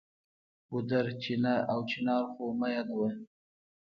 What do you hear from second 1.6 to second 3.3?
او چنار خو مه یادوه.